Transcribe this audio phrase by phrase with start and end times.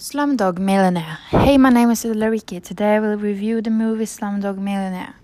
[0.00, 1.18] Slumdog Millionaire.
[1.28, 2.62] Hey, my name is Lariki.
[2.62, 5.14] Today I will review the movie Slumdog Millionaire.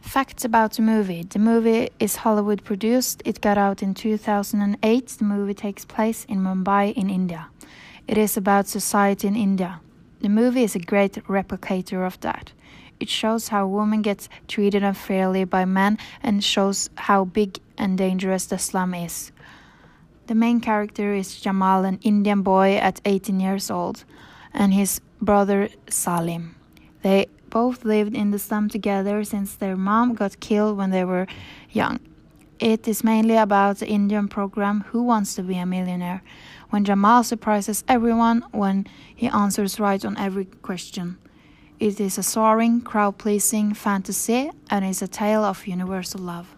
[0.00, 1.24] Facts about the movie.
[1.24, 3.20] The movie is Hollywood produced.
[3.26, 5.08] It got out in 2008.
[5.08, 7.48] The movie takes place in Mumbai in India.
[8.06, 9.78] It is about society in India.
[10.22, 12.52] The movie is a great replicator of that.
[12.98, 18.46] It shows how women get treated unfairly by men and shows how big and dangerous
[18.46, 19.32] the slum is.
[20.28, 24.04] The main character is Jamal, an Indian boy at 18 years old,
[24.52, 26.54] and his brother Salim.
[27.00, 31.26] They both lived in the slum together since their mom got killed when they were
[31.70, 32.00] young.
[32.58, 36.22] It is mainly about the Indian program Who Wants to Be a Millionaire,
[36.68, 38.86] when Jamal surprises everyone when
[39.16, 41.16] he answers right on every question.
[41.80, 46.57] It is a soaring, crowd pleasing fantasy and is a tale of universal love.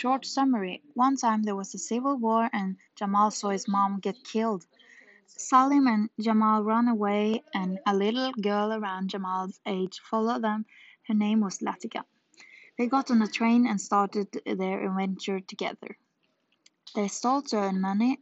[0.00, 4.24] Short summary One time there was a civil war and Jamal saw his mom get
[4.24, 4.64] killed.
[5.26, 10.64] Salim and Jamal ran away, and a little girl around Jamal's age followed them.
[11.06, 12.04] Her name was Latika.
[12.78, 15.98] They got on a train and started their adventure together.
[16.94, 18.20] They stole to earn money.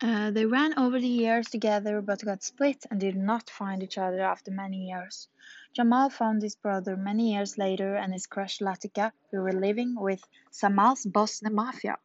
[0.00, 3.98] Uh, they ran over the years together but got split and did not find each
[3.98, 5.26] other after many years.
[5.74, 10.22] Jamal found his brother many years later and his crush Latika, who were living with
[10.52, 11.96] Samal's boss, the mafia.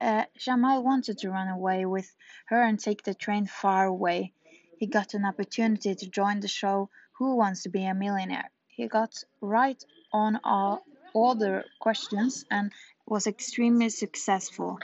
[0.00, 2.14] Uh, Jamal wanted to run away with
[2.46, 4.32] her and take the train far away.
[4.78, 8.50] He got an opportunity to join the show Who Wants to Be a Millionaire.
[8.68, 12.72] He got right on all, all the questions and
[13.04, 14.78] was extremely successful.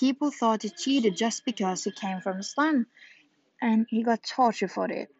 [0.00, 2.86] People thought he cheated just because he came from slum,
[3.60, 5.14] and he got tortured for it.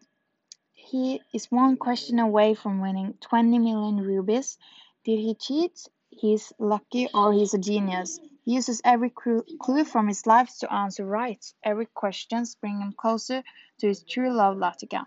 [0.72, 4.56] He is one question away from winning 20 million rupees.
[5.04, 5.86] Did he cheat?
[6.08, 8.18] He's lucky or he's a genius.
[8.46, 11.44] He uses every clue from his life to answer right.
[11.62, 13.44] Every question brings him closer
[13.80, 15.04] to his true love, Latika.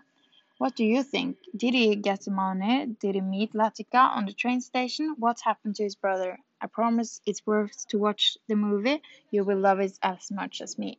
[0.58, 1.36] What do you think?
[1.56, 2.94] Did he get the money?
[3.00, 5.16] Did he meet Latika on the train station?
[5.18, 6.38] What happened to his brother?
[6.64, 9.02] I promise it's worth to watch the movie.
[9.30, 10.98] You will love it as much as me.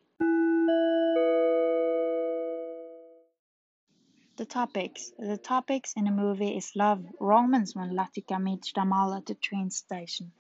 [4.38, 5.12] The topics.
[5.18, 9.72] The topics in the movie is love, romance when Latika meets Jamal at the train
[9.72, 10.32] station.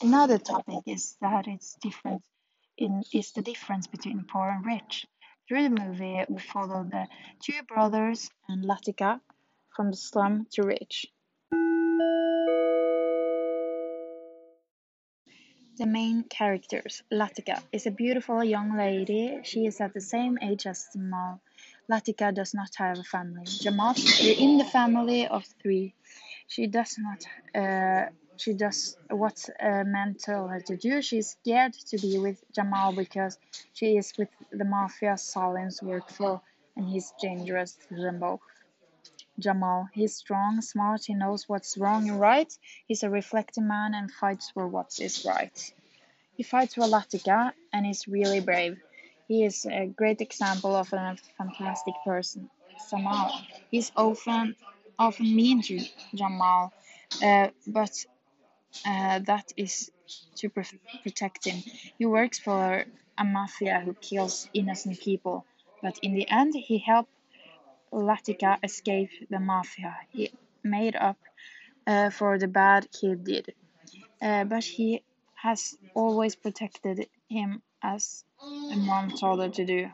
[0.00, 2.22] Another topic is that it's different
[2.78, 5.06] in is the difference between poor and rich.
[5.48, 7.08] Through the movie, we follow the
[7.42, 9.20] two brothers and Latika
[9.76, 11.12] from the slum to rich.
[15.78, 17.02] The main characters.
[17.12, 19.40] Latika is a beautiful young lady.
[19.42, 21.40] She is at the same age as Jamal.
[21.90, 23.44] Latika does not have a family.
[23.44, 25.94] Jamal is in the family of three.
[26.46, 27.20] She does not.
[27.54, 31.02] Uh, she does what uh, men tell her to do.
[31.02, 33.38] She's scared to be with Jamal because
[33.72, 36.40] she is with the mafia Salim's workflow,
[36.76, 38.40] and he's dangerous to them both.
[39.38, 39.88] Jamal.
[39.92, 42.52] He's strong, smart, he knows what's wrong and right.
[42.86, 45.72] He's a reflective man and fights for what is right.
[46.36, 48.78] He fights for Latika and is really brave.
[49.28, 52.50] He is a great example of a fantastic person.
[52.90, 53.30] Samal.
[53.70, 54.56] He's often
[54.98, 55.80] often mean to
[56.14, 56.72] Jamal,
[57.22, 58.04] uh, but
[58.86, 59.90] uh, that is
[60.36, 61.62] to pr- protect him.
[61.98, 62.84] He works for
[63.18, 65.44] a mafia who kills innocent people,
[65.82, 67.10] but in the end, he helps
[67.92, 69.96] Latika escape the mafia.
[70.10, 70.32] He
[70.62, 71.18] made up
[71.86, 73.54] uh, for the bad he did,
[74.20, 75.02] uh, but he
[75.34, 79.90] has always protected him as a mom told her to do.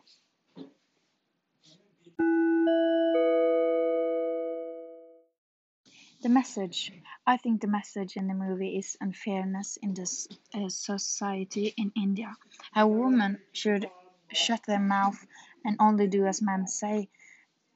[6.20, 6.92] The message.
[7.24, 12.34] I think the message in the movie is unfairness in this uh, society in India.
[12.74, 13.88] A woman should
[14.32, 15.24] shut their mouth
[15.64, 17.08] and only do as men say.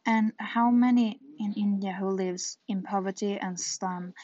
[0.05, 4.15] And how many in India who lives in poverty and slum?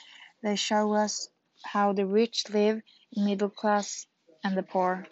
[0.42, 1.28] They show us
[1.62, 2.82] how the rich live,
[3.14, 4.06] middle class,
[4.42, 5.06] and the poor.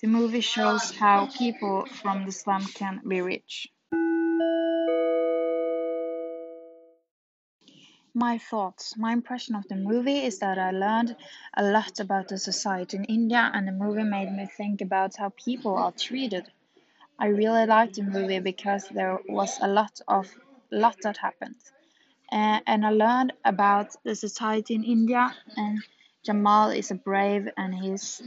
[0.00, 3.68] The movie shows how people from the slum can be rich.
[8.14, 8.94] My thoughts.
[8.98, 11.16] My impression of the movie is that I learned
[11.56, 15.30] a lot about the society in India, and the movie made me think about how
[15.30, 16.44] people are treated.
[17.18, 20.30] I really liked the movie because there was a lot of
[20.70, 21.56] lot that happened,
[22.32, 25.34] uh, and I learned about the society in India.
[25.56, 25.82] And
[26.24, 28.22] Jamal is a brave, and he's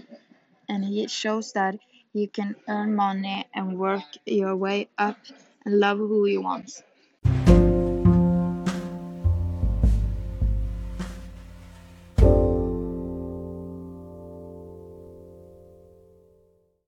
[0.70, 1.80] and he shows that
[2.14, 5.18] you can earn money and work your way up
[5.66, 6.72] and love who you want.